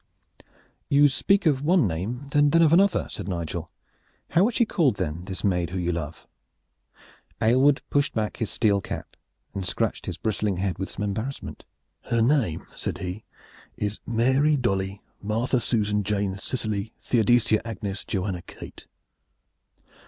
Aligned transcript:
"You 0.89 1.07
speak 1.07 1.45
of 1.45 1.61
one 1.61 1.85
name 1.85 2.27
and 2.33 2.51
then 2.51 2.63
of 2.63 2.73
another," 2.73 3.07
said 3.11 3.27
Nigel. 3.27 3.69
"How 4.31 4.49
is 4.49 4.55
she 4.55 4.65
called 4.65 4.95
then, 4.95 5.25
this 5.25 5.43
maid 5.43 5.69
whom 5.69 5.79
you 5.81 5.91
love?" 5.91 6.25
Aylward 7.39 7.83
pushed 7.91 8.15
back 8.15 8.37
his 8.37 8.49
steel 8.49 8.81
cap 8.81 9.15
and 9.53 9.63
scratched 9.63 10.07
his 10.07 10.17
bristling 10.17 10.57
head 10.57 10.79
with 10.79 10.89
some 10.89 11.03
embarrassment. 11.03 11.65
"Her 12.05 12.19
name," 12.23 12.65
said 12.75 12.97
he, 12.97 13.25
"is 13.77 13.99
Mary 14.07 14.57
Dolly 14.57 15.03
Martha 15.21 15.59
Susan 15.59 16.01
Jane 16.01 16.35
Cicely 16.35 16.93
Theodosia 16.99 17.61
Agnes 17.63 18.03
Johanna 18.03 18.41
Kate." 18.41 18.87